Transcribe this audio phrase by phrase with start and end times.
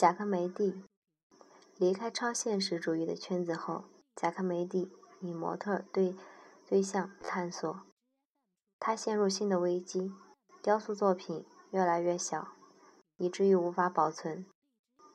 [0.00, 0.82] 贾科梅蒂
[1.76, 3.84] 离开超现实主义的圈子后，
[4.16, 6.16] 贾科梅蒂以模特对
[6.66, 7.82] 对象探索，
[8.78, 10.10] 他陷入新的危机，
[10.62, 12.48] 雕塑作品越来越小，
[13.18, 14.46] 以至于无法保存。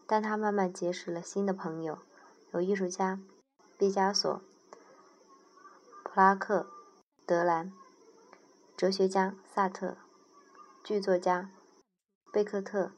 [0.06, 1.98] 但他慢慢结识了新的朋友，
[2.54, 3.20] 有艺术家
[3.80, 4.40] 毕加索、
[6.04, 6.68] 普拉克、
[7.26, 7.74] 德兰，
[8.78, 9.98] 哲学家萨特，
[10.84, 11.50] 剧作家
[12.32, 12.92] 贝克特。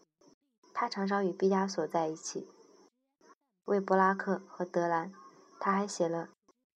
[0.79, 2.47] 他常常与毕加索在一起。
[3.65, 5.11] 为布拉克和德兰，
[5.59, 6.29] 他还写了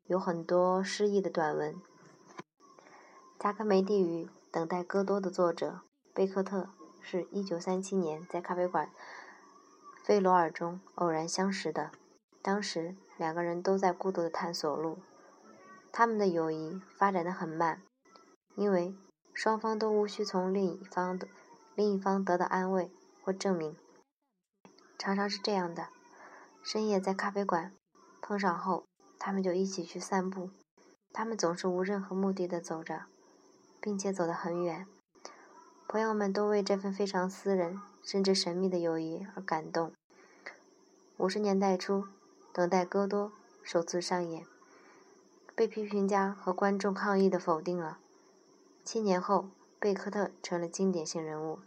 [0.07, 1.79] 有很多诗意的短文。
[3.37, 5.81] 加科梅蒂与《等待戈多》的作者
[6.15, 8.89] 贝克特是一九三七年在咖啡馆
[10.03, 11.91] 费罗尔中偶然相识的。
[12.41, 14.97] 当时两个人都在孤独的探索路，
[15.91, 17.83] 他们的友谊发展得很慢，
[18.55, 18.95] 因为
[19.31, 21.27] 双方都无需从另一方的
[21.75, 23.77] 另一方得到安慰或证明。
[25.01, 25.87] 常常是这样的：
[26.61, 27.73] 深夜在咖啡馆
[28.21, 28.85] 碰上后，
[29.17, 30.51] 他们就一起去散步。
[31.11, 33.05] 他们总是无任何目的的走着，
[33.79, 34.85] 并且走得很远。
[35.87, 39.91] 朋友们都为这份非常私人甚至神秘的友谊而感动。
[41.17, 42.03] 五十年代初，
[42.53, 43.29] 《等待戈多》
[43.63, 44.45] 首次上演，
[45.55, 47.97] 被批评家和观众抗议的否定了。
[48.83, 51.57] 七年后，贝克特成了经典性人物。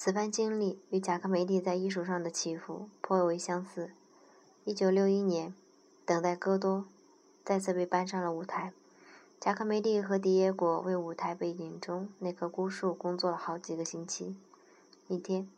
[0.00, 3.90] 此番经历与贾科梅蒂在艺术上的起伏颇为相似。
[4.64, 5.50] 一九六一年，
[6.06, 6.78] 《等待戈多》
[7.44, 8.72] 再次被搬上了舞台。
[9.40, 14.36] 贾科梅蒂和迪耶果为舞台背景中那棵孤树工作了好几个星期。
[15.08, 15.50] 一天，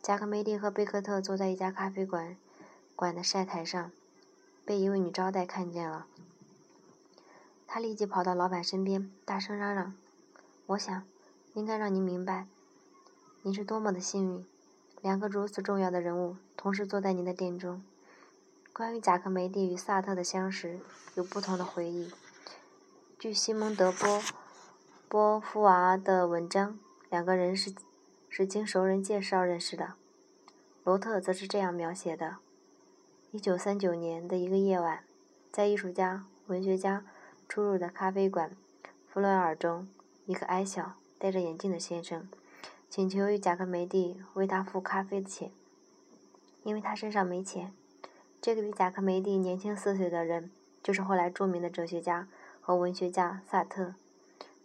[0.00, 2.34] 贾科梅蒂和贝克特坐在一家咖啡馆
[2.96, 3.92] 馆的晒台上，
[4.64, 6.06] 被一位女招待看见了。
[7.66, 9.94] 他立即跑到老板身边，大声嚷嚷
[10.64, 11.02] ：“我想，
[11.52, 12.46] 应该让您明白。”
[13.44, 14.46] 你是多么的幸运，
[15.00, 17.82] 两个如此重要的人物同时坐在您的店中。
[18.72, 20.78] 关于贾克梅蒂与萨特的相识，
[21.16, 22.12] 有不同的回忆。
[23.18, 24.22] 据西蒙德·波
[25.08, 26.78] 波夫娃的文章，
[27.10, 27.74] 两个人是
[28.28, 29.94] 是经熟人介绍认识的。
[30.84, 32.36] 罗特则是这样描写的：
[33.32, 35.02] 一九三九年的一个夜晚，
[35.50, 37.04] 在艺术家、文学家
[37.48, 38.56] 出入的咖啡馆
[39.08, 39.88] 弗伦尔中，
[40.26, 42.28] 一个矮小、戴着眼镜的先生。
[42.94, 45.50] 请求与贾克梅蒂为他付咖啡的钱，
[46.62, 47.72] 因为他身上没钱。
[48.38, 50.50] 这个比贾克梅蒂年轻四岁的人，
[50.82, 52.28] 就是后来著名的哲学家
[52.60, 53.94] 和文学家萨特。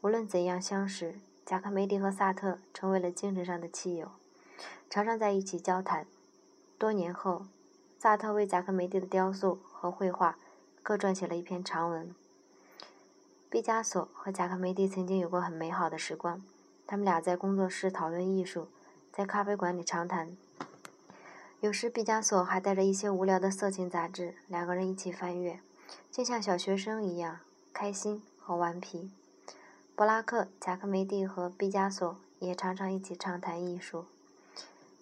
[0.02, 4.12] 无论怎样相识，贾克梅蒂和萨特成为了精神上的亲友，
[4.90, 6.06] 常常在一起交谈。
[6.78, 7.46] 多年后，
[7.98, 10.38] 萨特为贾克梅蒂的雕塑和绘画
[10.84, 12.14] 各撰写了一篇长文。
[13.50, 16.44] 毕加索和贾克梅蒂曾经有过很美好的时光。
[16.88, 18.70] 他们俩在工作室讨论艺术，
[19.12, 20.38] 在咖啡馆里长谈。
[21.60, 25.60] 有时毕加索还带着一些无聊的色情杂志，两个人一起翻阅，
[26.10, 27.42] 就像小学生一样
[27.74, 29.12] 开心和顽皮。
[29.98, 34.06] 布拉克、贾科梅蒂和毕加索也常常一起畅谈艺术，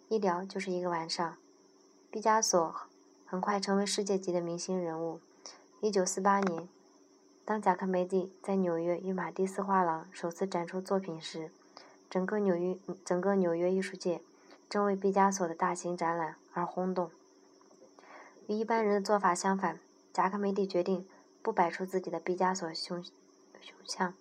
[0.10, 1.38] 一聊就是一个晚上。
[2.10, 2.76] 毕加索
[3.28, 5.20] 很快成为世界级的明星人物。
[5.82, 6.68] 1948年，
[7.44, 11.52] 当贾科梅蒂在纽约与马蒂斯画廊首次展出作品时，
[12.10, 14.22] 整个纽约，整个纽约艺术界
[14.70, 17.12] 正为毕加索的大型展览而轰动。
[18.48, 19.80] 与一般人的做法相反，
[20.14, 21.08] 贾科梅蒂决定
[21.42, 24.14] 不摆出自己的毕加索胸胸像，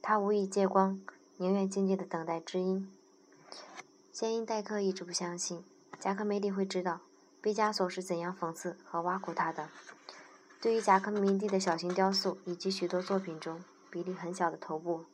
[0.00, 1.00] 他无意借光，
[1.36, 2.90] 宁愿静静的等待知音。
[4.12, 5.64] 先因戴克一直不相信
[5.98, 7.00] 贾科梅蒂会知道
[7.40, 9.68] 毕加索是怎样讽刺和挖苦他的。
[10.60, 15.04] 对于贾科梅蒂的小型雕塑以及许多作品中比例很小的头部，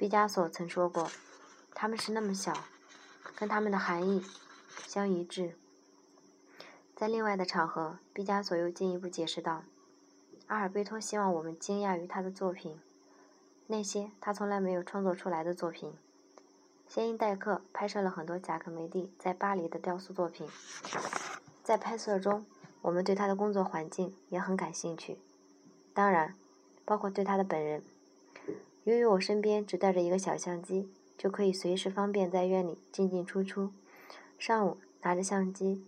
[0.00, 1.10] 毕加索曾说过。
[1.74, 2.54] 他们是那么小，
[3.36, 4.24] 跟他们的含义
[4.86, 5.58] 相一致。
[6.96, 9.62] 在另外的场合，毕加索又进一步解释道
[10.48, 12.80] ：“阿尔贝托希望我们惊讶于他的作品，
[13.66, 15.92] 那些他从来没有创作出来的作品。”
[16.88, 20.48] 谢因代克拍摄了很多贾科梅蒂在巴黎的雕塑作品，
[21.62, 22.46] 在拍摄中，
[22.80, 25.18] 我们对他的工作环境也很感兴趣，
[25.92, 26.34] 当然，
[26.86, 27.82] 包括对他的本人。
[28.84, 30.90] 由于我身边只带着一个小相机。
[31.20, 33.72] 就可以随时方便在院里进进出出。
[34.38, 35.84] 上午拿着相机，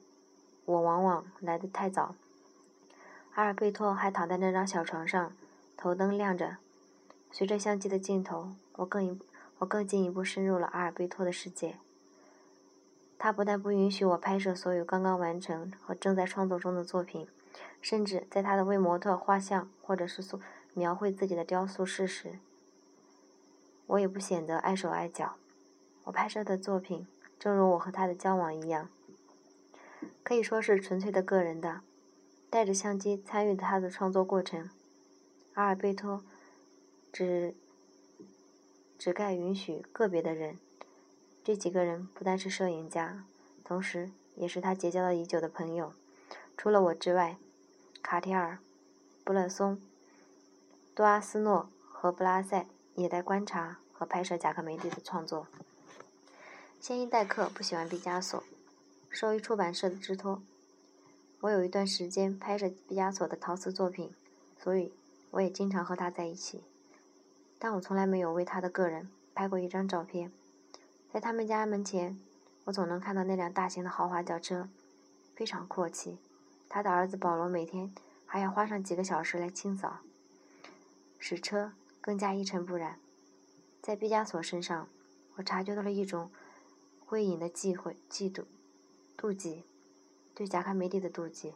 [0.66, 2.14] 我往往来得太早。
[3.32, 5.34] 阿尔贝托还躺在那张小床上，
[5.74, 6.58] 头灯亮着。
[7.30, 9.18] 随着相机的镜头，我更一
[9.60, 11.76] 我更进一步深入了阿尔贝托的世界。
[13.18, 17.26] 他不但不允许我拍摄所有刚刚完成和正在创作中的作品，
[17.80, 20.38] 甚至在他的为模特画像或者是塑
[20.74, 22.38] 描绘自己的雕塑室时。
[23.86, 25.36] 我也不显得碍手碍脚。
[26.04, 27.06] 我拍摄的作品，
[27.38, 28.88] 正如我和他的交往一样，
[30.22, 31.82] 可以说是纯粹的个人的，
[32.50, 34.70] 带着相机参与他的创作过程。
[35.54, 36.24] 阿尔贝托
[37.12, 37.54] 只
[38.98, 40.58] 只该允许个别的人，
[41.44, 43.24] 这几个人不但是摄影家，
[43.62, 45.92] 同时也是他结交了已久的朋友。
[46.56, 47.36] 除了我之外，
[48.02, 48.58] 卡提尔、
[49.24, 49.80] 布勒松、
[50.94, 55.46] 多阿斯诺和布拉塞也在观察和拍摄贾克梅蒂的创作。
[56.80, 58.42] 谢因戴克不喜欢毕加索，
[59.08, 60.42] 受于出版社的之托，
[61.40, 64.12] 我有一段时间拍摄毕加索的陶瓷作品，
[64.58, 64.92] 所以
[65.30, 66.64] 我也经常和他在一起。
[67.58, 70.32] 但我从来没有为他的个人拍过一张照片。
[71.12, 72.18] 在他们家门前，
[72.64, 74.68] 我总能看到那辆大型的豪华轿车，
[75.36, 76.18] 非常阔气。
[76.68, 77.94] 他的儿子保罗每天
[78.26, 79.98] 还要花上几个小时来清扫，
[81.18, 81.72] 使车
[82.02, 82.98] 更加一尘不染。
[83.80, 84.88] 在毕加索身上，
[85.36, 86.30] 我察觉到了一种。
[87.04, 88.44] 灰隐的忌讳、嫉妒、
[89.18, 89.64] 妒忌，
[90.34, 91.52] 对贾科梅蒂的妒忌。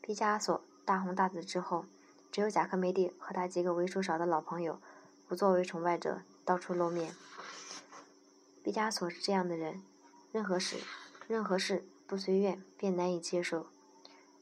[0.00, 1.84] 毕加索大红大紫之后，
[2.32, 4.80] 只有贾科梅蒂和他几个为数少的老朋友，
[5.28, 7.14] 不作为崇拜者到处露面。
[8.64, 9.82] 毕加索是这样的人，
[10.32, 10.78] 任何事、
[11.28, 13.66] 任何事不随愿便难以接受，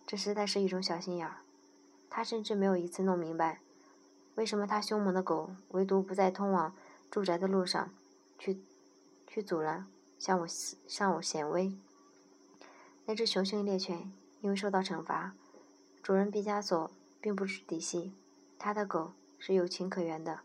[0.07, 1.39] 这实在是一种小心眼儿。
[2.09, 3.61] 他甚至没有一次弄明白，
[4.35, 6.75] 为什么他凶猛的狗唯独不在通往
[7.11, 7.91] 住宅的路上
[8.39, 8.61] 去。
[9.27, 9.85] 去阻拦，
[10.17, 11.77] 向我向我显威。
[13.05, 15.35] 那只雄性猎犬因为受到惩罚，
[16.05, 16.89] 主人毕加索
[17.21, 18.13] 并不知底细，
[18.61, 20.43] 他的狗是有情可原的。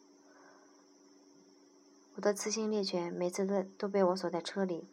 [2.16, 4.88] 我的雌性猎犬每次都都被我锁在车里，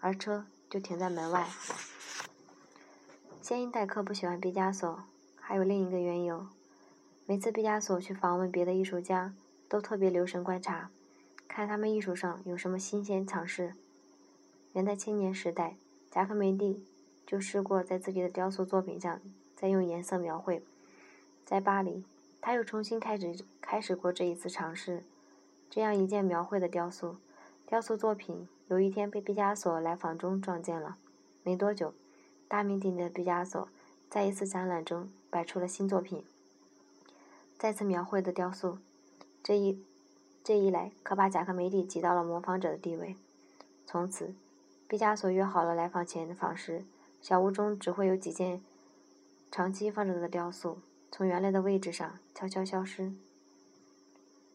[0.00, 1.48] 而车就停在门外。
[3.40, 5.04] 先因戴克不喜欢毕加索，
[5.36, 6.48] 还有另一个缘由。
[7.28, 9.34] 每次毕加索去访问别的艺术家，
[9.68, 10.90] 都特别留神观察。
[11.48, 13.74] 看他们艺术上有什么新鲜尝试。
[14.74, 15.74] 原在青年时代，
[16.08, 16.84] 贾科梅蒂
[17.26, 19.20] 就试过在自己的雕塑作品上
[19.56, 20.62] 再用颜色描绘。
[21.44, 22.04] 在巴黎，
[22.40, 25.02] 他又重新开始开始过这一次尝试。
[25.68, 27.16] 这样一件描绘的雕塑，
[27.66, 30.96] 雕塑作品有一天被毕加索来访中撞见了。
[31.42, 31.92] 没多久，
[32.46, 33.68] 大名鼎鼎的毕加索
[34.08, 36.22] 在一次展览中摆出了新作品，
[37.58, 38.78] 再次描绘的雕塑。
[39.42, 39.82] 这一。
[40.44, 43.16] 这一来，可把贾科梅蒂挤到了模仿者的地位。
[43.84, 44.32] 从此，
[44.86, 46.84] 毕加索约好了来访前访时，
[47.20, 48.62] 小屋中只会有几件
[49.50, 50.78] 长期放着的雕塑
[51.10, 53.12] 从原来的位置上悄悄消失。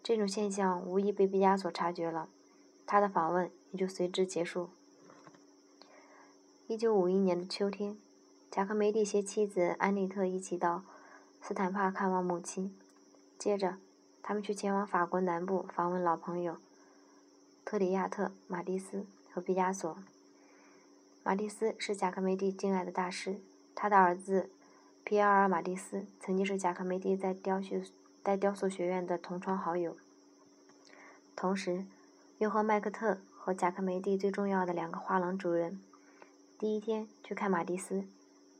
[0.01, 2.29] 这种现象无疑被毕加索察觉了，
[2.87, 4.69] 他的访问也就随之结束。
[6.67, 7.97] 一九五一年的秋天，
[8.49, 10.83] 贾科梅蒂携妻子安妮特一起到
[11.41, 12.73] 斯坦帕看望母亲，
[13.41, 13.77] 接着。
[14.21, 16.57] 他们去前往法国南部访问老朋友
[17.65, 19.97] 特里亚特、马蒂斯和毕加索。
[21.23, 23.41] 马蒂斯是贾科梅蒂敬爱的大师，
[23.73, 24.51] 他的儿子
[25.03, 27.81] 皮埃尔·马蒂斯曾经是贾科梅蒂在雕塑
[28.23, 29.97] 在雕塑学院的同窗好友。
[31.35, 31.87] 同时，
[32.37, 35.81] 又和麦克特和贾科梅蒂最重要的两个画廊主人。
[36.59, 38.05] 第一天去看马蒂斯，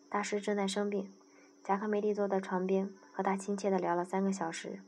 [0.10, 1.14] 大师正在生病，
[1.64, 4.80] 贾科梅蒂坐在床边和他亲切地聊了三个小时。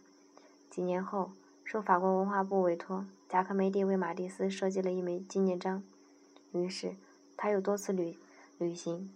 [0.70, 1.32] 几年后，
[1.64, 5.84] 受法国文化部委托，贾科梅蒂为马蒂斯设计了一枚纪念章。
[6.52, 6.96] 于是，
[7.38, 8.18] 他又多次旅
[8.58, 9.12] 旅行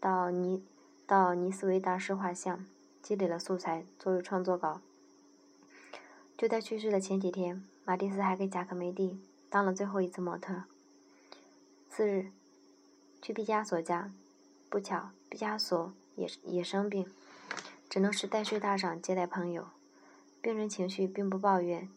[0.00, 0.62] 到尼
[1.06, 2.64] 到尼斯维大师画像，
[3.02, 4.80] 积累了素材作为创作稿。
[6.36, 10.64] 就在去世的前几天，马蒂斯还给贾科梅蒂当了最后一次模特。
[11.88, 12.32] 次日，
[13.22, 14.10] 去毕加索家，
[14.68, 17.06] 不巧毕加索也也生病，
[17.94, 19.68] 只能是带睡大赏接待朋友。
[20.42, 21.88] 病人情绪并不抱怨，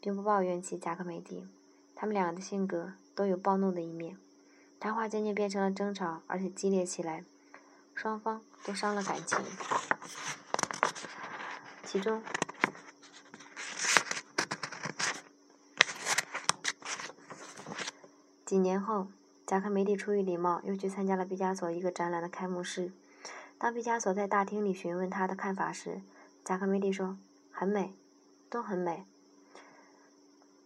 [0.00, 1.46] 并不抱怨起贾克梅蒂，
[1.94, 4.18] 他们两个的性格都有暴怒的一面，
[4.80, 7.22] 谈话渐渐变成了争吵，而且激烈起来，
[7.94, 9.38] 双方都伤了感情。
[11.84, 12.20] 其中，
[18.44, 19.06] 几年后，
[19.46, 22.90] 贾克梅蒂出于礼貌，又去参加了毕加索一个展览的开幕式。
[23.58, 26.02] 当毕加索在大厅里询问他的看法时，
[26.44, 27.18] 贾科梅蒂说。
[27.58, 27.94] 很美，
[28.50, 29.06] 都很美。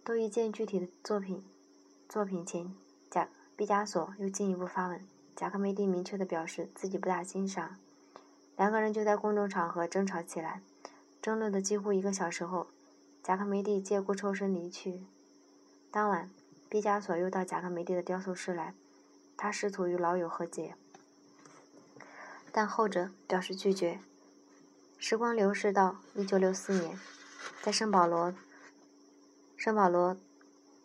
[0.02, 1.44] 都一件具体的作品，
[2.08, 2.74] 作品前，
[3.08, 5.06] 贾毕加索又进一步发问，
[5.36, 7.76] 贾科梅蒂明确的表示自己不大欣赏。
[8.56, 10.62] 两个人就在公众场合争吵起来，
[11.22, 12.66] 争论的几乎一个小时后，
[13.22, 15.04] 贾科梅蒂借故抽身离去。
[15.92, 16.28] 当晚，
[16.68, 18.74] 毕加索又到贾科梅蒂的雕塑室来，
[19.36, 20.74] 他试图与老友和解，
[22.52, 24.00] 但后者表示拒绝。
[24.98, 26.98] 时光流逝到一九六四年，
[27.62, 28.34] 在圣保罗
[29.56, 30.16] 圣保罗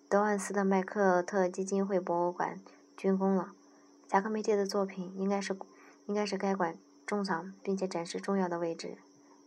[0.07, 2.59] 德万斯的麦克特基金会博物馆
[2.97, 3.53] 竣工了。
[4.07, 5.57] 贾科梅蒂的作品应该是
[6.05, 8.97] 应该是该馆重藏并且展示重要的位置。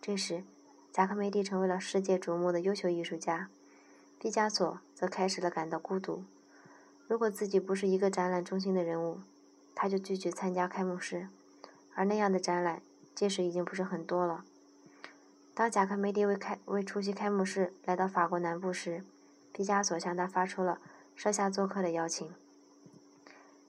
[0.02, 0.44] 这时，
[0.92, 3.48] 贾科梅蒂成为了世界瞩目的优秀艺术家，
[4.18, 6.24] 毕加索则开始了感到孤独。
[7.06, 9.20] 如果自己不是一个展览中心的人物，
[9.74, 11.28] 他就拒绝参加开幕式，
[11.98, 12.80] 而那样的展览
[13.12, 14.44] 届时已经不是很多了。
[15.52, 19.02] 当贾科梅蒂为开为出席开幕式来到法国南部时，
[19.52, 20.78] 毕加索向他发出了
[21.16, 22.32] 设下做客的邀请。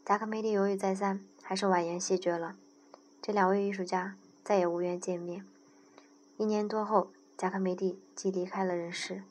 [0.05, 2.55] 贾科梅蒂犹豫再三，还是婉言谢绝了。
[3.19, 5.43] 这两位艺术家再也无缘见面。
[6.37, 9.23] 一年多后，贾科梅蒂即离开了人世。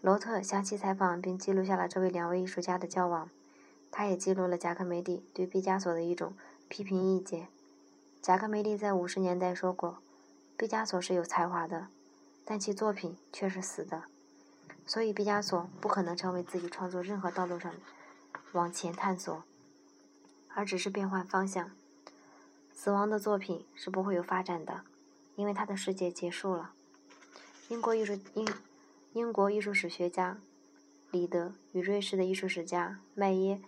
[0.00, 3.28] 罗特详细采访并记录下了这位两位艺术家的交往，
[3.90, 6.32] 他也记录了贾科梅蒂对毕加索的一种
[6.70, 7.48] 批评意见。
[8.22, 9.98] 贾克梅利在五十年代说过
[10.56, 11.88] ：“毕加索是有才华的，
[12.44, 14.04] 但其作品却是死的，
[14.86, 17.74] 所以毕加索不可能成为自己创作任何道路上
[18.52, 19.42] 往前探索，
[20.54, 21.72] 而只是变换方向。
[22.72, 24.82] 死亡的作品是不会有发展的。”
[25.36, 26.72] 因为他的世界结束了。
[27.68, 28.46] 英国艺术英
[29.14, 30.38] 英国艺术史学家
[31.10, 33.58] 李德与瑞士的艺术史家麦耶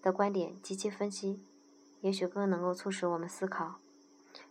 [0.00, 1.44] 的观点及其分析，
[2.02, 3.76] 也许更能够促使我们思考。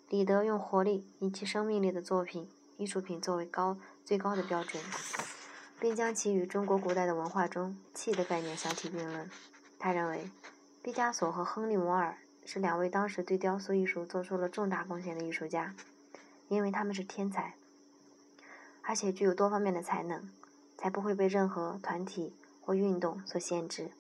[0.10, 4.84] 李德用活力以及生命力的作品艺术品作为高最高的标准，
[5.80, 9.30] 并将其与中国古代的文化中气的概念相提并论。
[9.78, 10.30] 他认为，
[10.82, 15.76] 毕加索和亨利摩尔是两位当时对雕塑艺术做出了重大贡献的艺术家。
[16.48, 17.56] 因为他们是天才，
[18.82, 20.30] 而且具有多方面的才能，
[20.78, 23.92] 才不会被任何团体或运动所限制。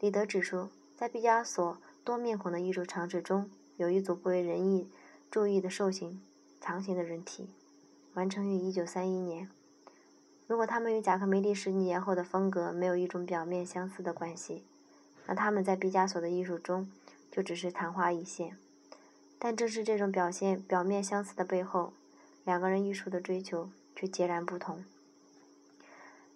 [0.00, 4.88] 李德指出，在毕加索多面孔的艺术长指中，有一组不为人意
[5.28, 6.22] 注意的兽形、
[6.60, 7.48] 长形的人体，
[8.14, 9.50] 完成于1931年。
[10.46, 14.62] 如果他们与贾科梅蒂十几年后的风格没有一种表面相似的关系，
[15.26, 16.88] 那他们在毕加索的艺术中
[17.32, 18.56] 就只是昙花一现。
[19.40, 21.92] 但正是这种表现表面相似的背后，
[22.44, 24.84] 两个人艺术的追求却截然不同。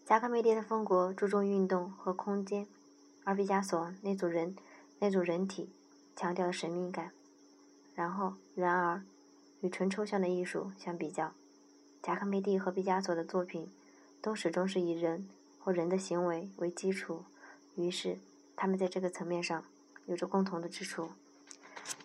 [0.05, 2.67] 贾科梅蒂的风格注重运动和空间，
[3.23, 4.57] 而毕加索那组人
[5.01, 5.69] 那组人体
[6.15, 7.11] 强调了神秘感。
[7.95, 9.03] 然后，然而，
[9.61, 11.33] 与纯抽象的艺术相比较，
[12.03, 13.69] 贾科梅蒂和毕加索的作品
[14.23, 15.29] 都始终是以人
[15.59, 17.25] 或人的行为为基础，
[17.77, 18.19] 于是
[18.55, 19.65] 他们在这个层面上
[20.07, 21.11] 有着共同的之处。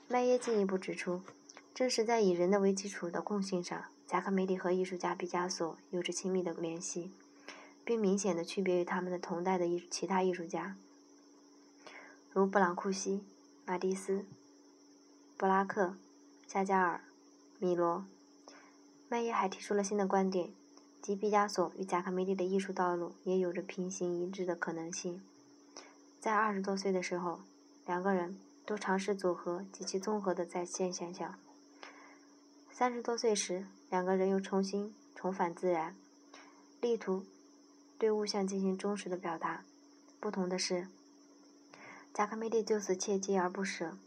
[0.08, 1.22] 麦耶进一步指出，
[1.74, 7.12] 正是在以人的为基础的共性上，贾科梅蒂和艺术家毕加索有着亲密的联系，
[7.84, 10.76] 并明显的区别于他们的同代的艺其他艺术家，
[12.36, 13.24] 如布朗库西、
[13.66, 14.26] 马蒂斯、
[15.38, 15.96] 布拉克、
[16.46, 17.00] 夏加尔、
[17.60, 18.06] 米罗。
[19.08, 20.52] 麦耶还提出了新的观点，
[21.02, 25.24] 即毕加索与贾科梅蒂的艺术道路也有着平行一致的可能性。
[26.20, 27.40] 在二十多岁的时候，
[27.86, 28.38] 两个人。
[28.66, 31.38] 都尝试组合及其综合的在线现象。
[32.72, 35.96] 三十多岁时，两个人又重新重返自然，
[36.82, 37.24] 力图
[38.00, 39.64] 对物象进行忠实的表达。
[40.20, 40.88] 不同的是，
[42.16, 43.98] 贾科梅蒂就此切记而不舍，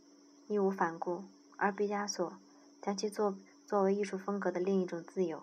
[0.47, 1.25] 义无反顾；
[1.59, 2.39] 而毕加索
[2.81, 3.37] 将其作
[3.67, 5.43] 作为艺术风格的另一种自由。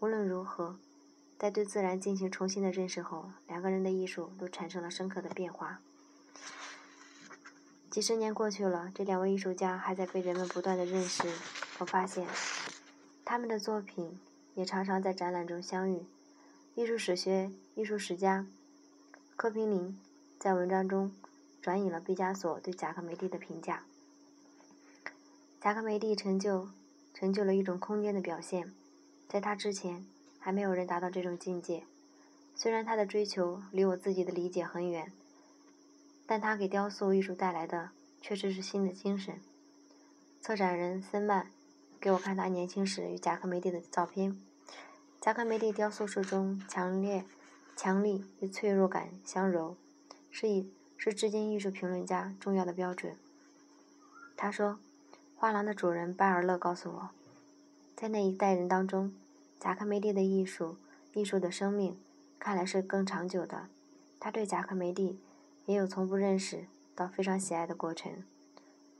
[0.00, 0.80] 无论如何，
[1.38, 5.80] 在对自然进行重新的认识后，两个人的艺术都产生了深刻的变化。
[7.88, 11.22] 几十年过去了，这两位艺术家还在被人们不断的认识
[11.78, 12.26] 和发现，
[13.24, 14.18] 他们的作品
[14.56, 16.04] 也常常在展览中相遇。
[16.74, 18.44] 艺术史学艺术史家
[19.36, 19.96] 科平林
[20.40, 21.12] 在文章中
[21.66, 23.82] 转引了毕加索对贾科梅蒂的评价：
[25.60, 26.68] 贾科梅蒂成就
[27.12, 28.72] 成就了一种空间的表现，
[29.28, 30.06] 在他之前
[30.38, 31.82] 还没有人达到这种境界。
[32.54, 35.10] 虽然他的追求离我自己的理解很远。
[36.24, 39.40] 但他给雕塑艺术带来的确实是新的精神。
[40.40, 41.50] 策展人森曼
[42.00, 44.40] 给我看他年轻时与贾科梅蒂的照片。
[45.20, 47.24] 贾科梅蒂雕塑术中强烈、
[47.74, 49.76] 强力与脆弱感相柔，
[50.30, 50.70] 是以
[51.06, 53.14] 是至今艺术评论家重要的标准。
[54.36, 54.80] 他说
[55.38, 57.10] ：“画廊的主人巴尔勒告诉我，
[57.94, 59.14] 在那一代人当中，
[59.60, 60.76] 贾科梅蒂的艺术、
[61.14, 61.96] 艺术的生命
[62.40, 63.68] 看来是更长久的。
[64.18, 65.20] 他对贾科梅蒂。”
[65.66, 68.22] 也有从不认识到非常喜爱的过程。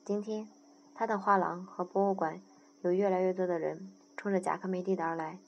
[0.05, 0.49] 今天，
[0.97, 2.41] 他的画廊和博物馆
[2.83, 5.39] 有越来越多的人冲着贾科梅蒂的而来。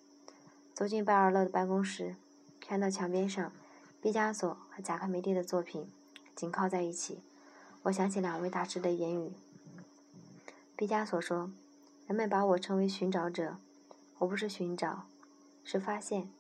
[0.73, 2.15] 走进拜尔勒的办公室，
[2.61, 3.51] 看到墙边上
[4.01, 5.91] 毕加索和贾科梅蒂的作品
[6.39, 7.19] 紧靠在一起，
[7.83, 9.33] 我想起两位大师的言语。
[10.77, 11.51] 毕加索说
[12.07, 13.57] ：“人们把我称为寻找者，
[14.19, 15.09] 我不是寻找，
[15.65, 16.31] 是发现。”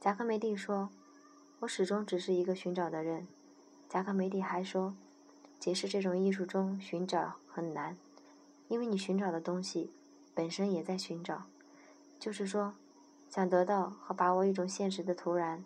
[0.00, 0.88] 贾科梅蒂说
[1.60, 3.28] ：“我始终只是一个寻找的人。”
[3.86, 4.96] 贾科梅蒂还说
[5.60, 7.98] ：“解释这种艺术中寻找很难，
[8.68, 9.90] 因为你寻找的东西
[10.32, 11.42] 本身也在寻找。
[12.18, 12.72] 就是说，
[13.28, 15.62] 想得到和把握一种现实的突然，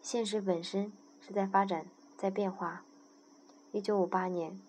[0.00, 1.86] 现实本身是在发展，
[2.20, 2.84] 在变化。
[3.72, 4.60] 一九五八年，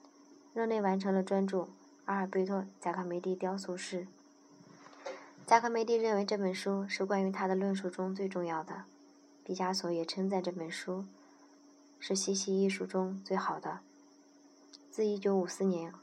[0.54, 1.64] 热内完成了专著
[2.06, 4.08] 《阿尔贝托·贾科梅蒂雕塑室》。
[5.46, 8.86] 贾科梅蒂认为这本书是关于他的论述中最重要的。
[9.44, 11.04] 毕加索也称赞这本书
[12.00, 13.80] 是西西艺术中最好的。
[14.90, 15.94] 自1954年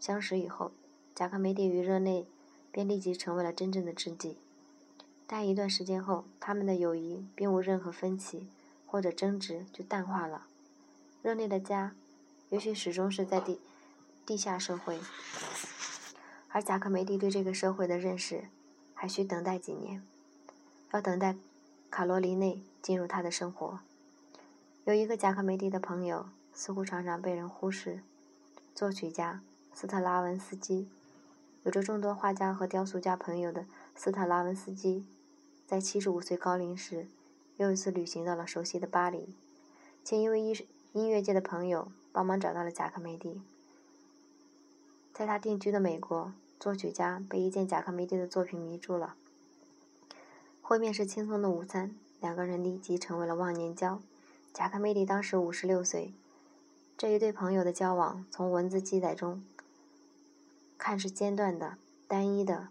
[0.00, 0.72] 相识以后，
[1.14, 2.26] 贾科梅蒂与热内
[2.70, 4.38] 便立即成为了真正的知己。
[5.26, 8.48] 但一段时间后，他们的友谊并无任何分歧
[8.86, 10.46] 或者争执就淡化了。
[11.22, 11.94] 热内的家
[12.50, 13.60] 也许始终是在地
[14.26, 14.98] 地下社会，
[16.48, 18.48] 而贾科梅蒂对这个社会的认识。
[18.94, 20.00] 还需等待几年，
[20.92, 21.34] 要等待
[21.90, 23.80] 卡罗琳内进入他的生活。
[24.84, 28.04] 有一个贾科梅蒂的朋友，似乎常常被人忽视。
[28.76, 29.42] 作曲家
[29.74, 30.88] 斯特拉文斯基，
[31.64, 35.04] 有着众多画家和雕塑家朋友的斯特拉文斯基，
[35.66, 37.08] 在七十五岁高龄时，
[37.56, 39.34] 又一次旅行到了熟悉的巴黎，
[40.04, 40.54] 请一位音
[40.92, 43.40] 音乐界的朋友帮忙找到了贾克梅蒂。
[45.14, 46.32] 在他定居的美国。
[46.60, 49.16] 作曲家被一件贾克梅蒂的作品迷住了。
[50.60, 54.00] 会面是轻松的午餐，两个人立即成为了忘年交。
[54.54, 56.14] 贾克梅蒂当时五十六岁。
[56.96, 59.42] 这一对朋友的交往，从文字记载中
[60.78, 62.68] 看是间断的、单一的。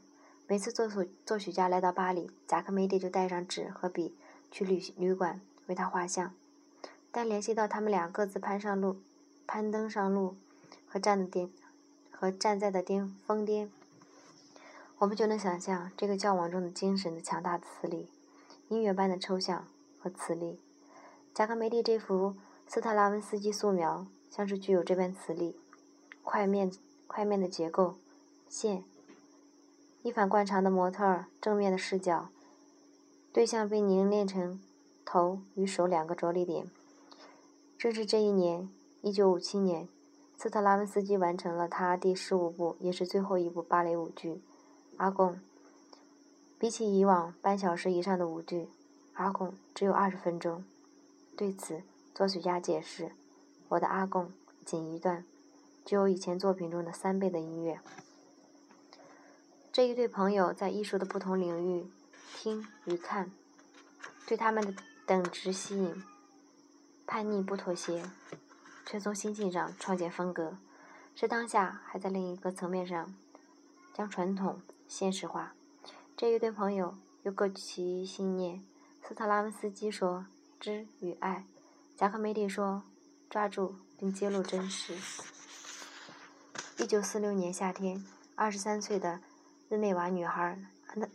[0.47, 4.15] 每次作作作曲家来到巴黎，贾克梅蒂就带上纸和笔
[4.49, 6.33] 去旅旅馆为他画像。
[7.11, 8.97] 但联系到他们俩各自攀上路、
[9.45, 10.35] 攀登上路
[10.87, 11.51] 和站的巅
[12.09, 13.69] 和站在的巅峰巅。
[14.99, 18.07] 我们就能想象这个交往中的精神的强大磁力，
[18.69, 19.67] 音乐般的抽象
[19.99, 20.59] 和磁力。
[21.33, 22.35] 贾科梅蒂这幅
[22.67, 25.57] 斯特拉文斯基素描，像是具有这般磁力。
[26.23, 26.71] 块面
[27.07, 27.95] 块面的结构，
[28.47, 28.83] 线，
[30.03, 32.29] 一反惯常的模特儿正面的视角，
[33.33, 34.61] 对象被凝练成
[35.03, 36.69] 头与手两个着力点。
[37.81, 38.69] 正是这一年，
[39.01, 39.89] 一九五七年，
[40.37, 44.39] 斯特拉文斯基完成了他第十五部，也是最后一部芭蕾舞剧。
[44.97, 45.39] 阿贡，
[46.59, 48.69] 比起以往半小时以上的舞剧，
[49.13, 50.63] 阿贡只有二十分钟。
[51.35, 51.81] 对此，
[52.13, 53.13] 作曲家解释
[53.69, 54.31] ：“我的阿贡
[54.63, 55.25] 仅一段，
[55.83, 57.79] 只有以前作品中的三倍的音乐。”
[59.73, 61.89] 这一对朋友在艺术的不同领域
[62.35, 63.31] 听与看，
[64.27, 64.71] 对他们的
[65.07, 66.03] 等值吸引，
[67.11, 68.09] 叛逆不妥协，
[68.85, 70.55] 却从心境上创建风格，
[71.13, 73.13] 是当下还在另一个层面上
[73.93, 74.61] 将传统。
[74.87, 75.53] 现实化，
[76.15, 78.63] 这一对朋友又各其信念。
[79.03, 80.25] 斯特拉文斯基说
[80.57, 81.45] ：“知与爱。”
[81.97, 82.83] 贾科梅蒂说
[83.29, 84.95] ：“抓住并揭露真实。”
[86.79, 89.19] 一九四六年夏天，二十三岁的
[89.67, 91.09] 日内瓦女孩安内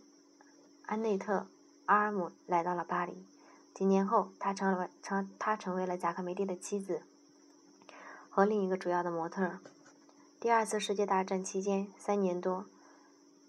[0.85, 1.39] 安内特·
[1.87, 3.25] 阿尔姆来到了巴黎。
[3.77, 7.03] 几年后，她成了成她成为了贾克梅蒂的妻子
[8.31, 9.59] 和另一个主要的模特。
[10.41, 12.65] 第二次世界大战期间，三年多。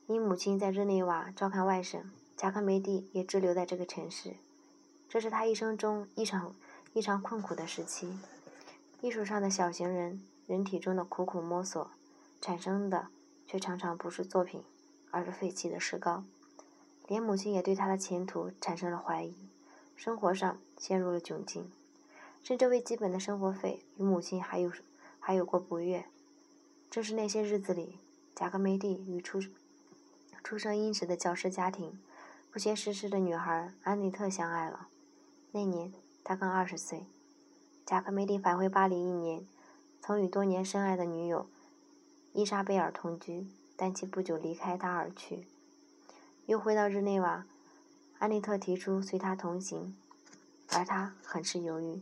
[0.08, 2.02] 因母亲在日内瓦照看外甥，
[2.36, 4.34] 贾克梅蒂也滞留在这个城市。
[5.08, 6.54] 这是他一生中异常
[6.92, 8.20] 异常困苦的时期。
[9.00, 11.90] 艺术上的小型人，人体中的苦苦摸索，
[12.42, 13.08] 产生的
[13.46, 14.62] 却常常不是作品，
[15.10, 16.26] 而是废弃的石膏。
[17.08, 19.34] 连母亲也对他的前途产生了怀疑，
[19.98, 21.72] 生活上陷入了窘境，
[22.44, 24.72] 甚至为基本的生活费与母亲还有
[25.20, 26.06] 还有过不悦。
[26.90, 27.98] 正是那些日子里，
[28.36, 29.42] 贾科梅蒂与出。
[30.44, 32.00] 出生殷实的教师家庭，
[32.52, 34.88] 不学诗诗的女孩安妮特相爱了。
[35.52, 35.92] 那年
[36.24, 37.08] 他刚二十岁。
[37.84, 39.48] 贾科梅蒂返回巴黎一年，
[40.00, 41.50] 曾与多年深爱的女友
[42.34, 45.48] 伊莎贝尔同居，但其不久离开他而去。
[46.46, 47.46] 又回到日内瓦，
[48.20, 49.96] 安妮特提出随他同行，
[50.70, 52.02] 而他很是犹豫。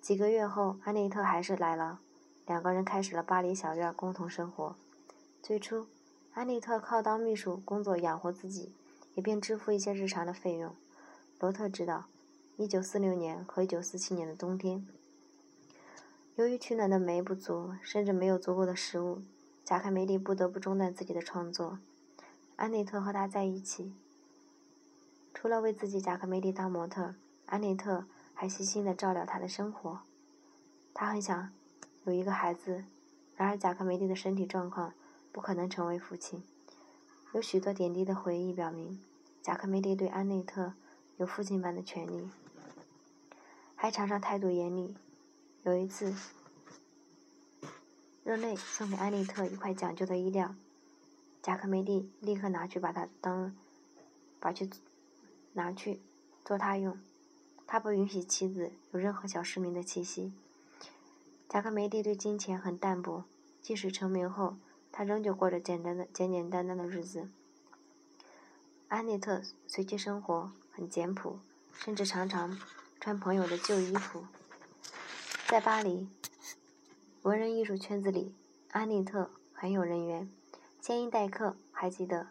[0.00, 2.00] 几个月后，安妮特还是来了，
[2.46, 4.76] 两个人开始了巴黎小院共同生活。
[5.42, 5.86] 最初。
[6.34, 8.70] 安妮特靠当秘书工作养活自己，
[9.16, 10.72] 也并支付一些日常的费用。
[11.40, 12.04] 罗特知道
[12.58, 14.86] ，1946年和1947年的冬天，
[16.36, 19.22] 由于取暖的煤不足，甚至没有足够的食物，
[19.64, 21.80] 贾克梅利不得不中断自己的创作。
[22.54, 23.92] 安妮特和他在一起，
[25.40, 27.14] 除了为自己贾克梅蒂当模特，
[27.46, 30.00] 安妮特还细心地照料他的生活。
[30.92, 31.52] 他很想
[32.02, 32.84] 有一个孩子，
[33.36, 34.92] 然而贾克梅蒂的身体状况。
[35.30, 36.42] 不可能成为父亲。
[37.32, 39.00] 有许多点滴的回忆表明，
[39.40, 40.72] 贾克梅蒂对安内特
[41.18, 42.28] 有父亲般的权利，
[43.76, 44.96] 还常常态度严厉。
[45.62, 46.12] 有一次，
[48.24, 50.56] 热内送给安内特一块讲究的衣料，
[51.40, 53.54] 贾克梅蒂立刻拿去把它当，
[54.40, 54.68] 把去
[55.58, 56.00] 拿去
[56.44, 56.96] 做他用。
[57.66, 60.32] 他不允许妻子有任何小市民的气息。
[61.48, 63.24] 贾克梅蒂对金钱很淡薄，
[63.60, 64.56] 即使成名后，
[64.92, 67.28] 他仍旧过着简单的、简简单单的日子。
[68.86, 71.40] 安内特随其生活很简朴，
[71.74, 72.58] 甚至常常
[73.00, 74.24] 穿朋友的旧衣服。
[75.46, 76.08] 在巴黎，
[77.22, 78.34] 文人艺术圈子里，
[78.70, 80.30] 安内特很有人缘。
[80.80, 82.28] 仙因待客还记得，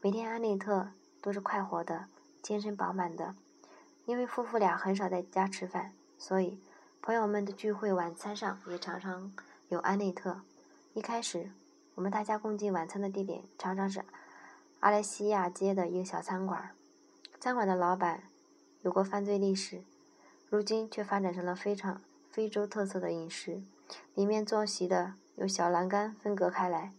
[0.00, 2.08] 每天安内特都是快活的、
[2.48, 3.34] 精神饱满的。
[4.06, 6.58] 因为夫妇俩很少在家吃饭，所以
[7.02, 9.30] 朋友们的聚会晚餐上也常常
[9.68, 10.40] 有安内特。
[10.94, 11.50] 一开始，
[11.94, 14.02] 我们大家共进晚餐的地点常常是。
[14.80, 16.70] 阿莱西亚街的一个小餐馆，
[17.38, 18.22] 餐馆的老板
[18.80, 19.82] 有过犯罪历史，
[20.48, 23.60] 如今却发展成了非常非洲特色的饮食。
[24.14, 26.94] 里面坐席的有小栏杆分隔开来，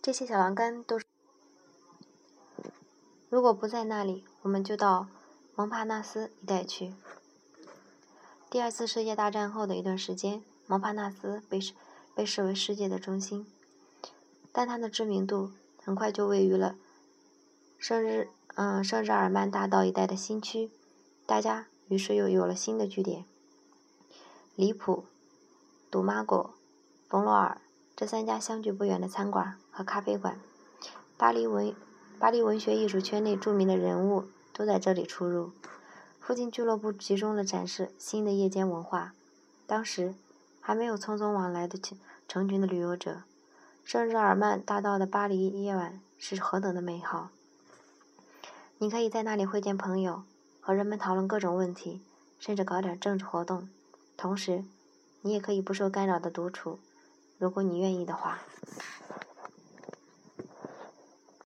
[0.00, 1.07] 这些小栏杆都是。
[3.30, 5.06] 如果不在那里，我们就到
[5.54, 6.94] 蒙帕纳斯一带去。
[8.48, 11.60] 第二次世界大战后的一段时间，蒙帕纳斯被
[12.14, 13.46] 被视为世界的中心。
[14.50, 15.52] 但它的知名度
[15.84, 16.76] 很快就位于了
[17.78, 20.70] 圣日嗯圣日耳曼大道一带的新区，
[21.26, 23.26] 大家于是又有了新的据点。
[24.56, 25.04] 里普、
[25.90, 26.54] 杜马果、
[27.08, 27.60] 冯罗尔
[27.94, 30.40] 这三家相距不远的餐馆和咖啡馆，
[31.18, 31.76] 巴黎文
[32.20, 35.52] 巴黎文学艺术圈内著名的人物都在这里出入。
[36.18, 39.14] 附近俱乐部集中了展示新的夜间文化。
[39.68, 40.14] 当时
[40.60, 41.78] 还没有匆匆往来的
[42.26, 43.22] 成群的旅游者。
[43.84, 47.30] 圣日耳曼大道的巴黎夜晚是何等的美好！
[48.78, 50.24] 你可以在那里会见朋友，
[50.60, 52.02] 和人们讨论各种问题，
[52.40, 53.68] 甚至搞点政治活动。
[54.16, 54.64] 同时，
[55.22, 56.80] 你也可以不受干扰的独处，
[57.38, 58.40] 如果你愿意的话。